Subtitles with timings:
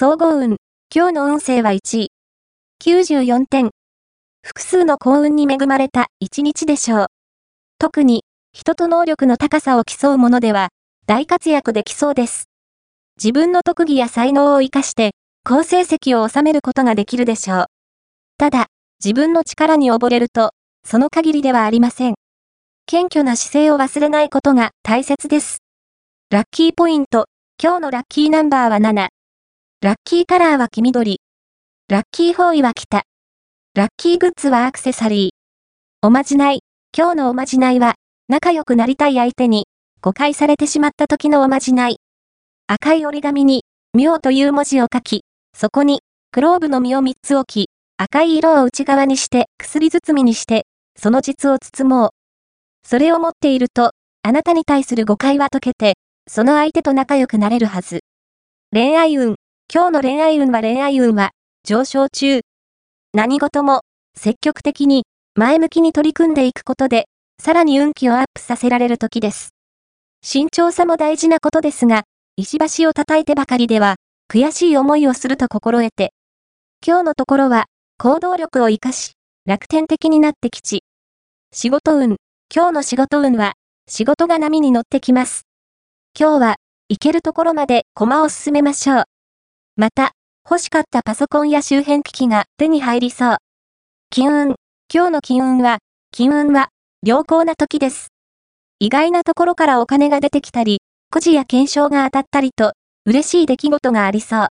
[0.00, 0.58] 総合運。
[0.94, 2.12] 今日の運勢は1位。
[2.80, 3.70] 94点。
[4.46, 7.06] 複数の幸運に恵まれた一日でしょう。
[7.80, 8.22] 特に、
[8.52, 10.68] 人と能力の高さを競うものでは、
[11.08, 12.44] 大活躍できそうです。
[13.16, 17.66] 自分の特技や才能を活かして、好成績を収めることができるでしょう。
[18.38, 18.66] ただ、
[19.04, 20.52] 自分の力に溺れると、
[20.84, 22.14] その限りではありません。
[22.86, 25.58] 謙虚な姿勢を忘れないことが大切です。
[26.30, 27.26] ラッキーポイント。
[27.60, 29.08] 今日のラッキーナンバーは7。
[29.80, 31.20] ラッキーカラーは黄緑。
[31.88, 33.04] ラッキーフォーイは北。
[33.76, 35.30] ラッキーグッズはアクセサリー。
[36.04, 36.62] おまじない。
[36.92, 37.94] 今日のおまじないは、
[38.28, 39.68] 仲良くなりたい相手に、
[40.00, 41.98] 誤解されてしまった時のおまじない。
[42.66, 43.62] 赤い折り紙に、
[43.94, 45.22] 妙という文字を書き、
[45.56, 46.00] そこに、
[46.32, 50.66] クローブの実を3つ置き、赤い色を内側にして薬包みにして、
[51.00, 52.10] その実を包もう。
[52.82, 53.92] それを持っていると、
[54.24, 55.94] あなたに対する誤解は解けて、
[56.28, 58.00] その相手と仲良くなれるはず。
[58.72, 59.36] 恋愛運。
[59.70, 61.32] 今日の恋愛運は恋愛運は
[61.62, 62.40] 上昇中。
[63.12, 63.82] 何事も
[64.16, 67.04] 積極的に前向きに取り組んでいくことで、
[67.38, 69.50] さらに運気をアップさせられる時です。
[70.22, 72.04] 慎重さも大事なことですが、
[72.36, 73.96] 石橋を叩いてばかりでは、
[74.32, 76.14] 悔しい思いをすると心得て。
[76.82, 77.66] 今日のところは、
[77.98, 79.12] 行動力を活かし、
[79.44, 80.82] 楽天的になってきち。
[81.52, 82.16] 仕事運。
[82.50, 83.52] 今日の仕事運は、
[83.86, 85.42] 仕事が波に乗ってきます。
[86.18, 86.56] 今日は、
[86.88, 89.04] 行けるところまで駒を進めましょう。
[89.80, 90.10] また、
[90.44, 93.36] 欲しかったパソコンや周辺機器が手に入りそう。
[94.10, 94.56] 金運。
[94.92, 95.78] 今日の金運は、
[96.10, 96.70] 金運は、
[97.06, 98.08] 良好な時です。
[98.80, 100.80] 意外なところからお金が出てきたり、
[101.12, 102.72] くじや検証が当たったりと、
[103.06, 104.46] 嬉しい出来事がありそう。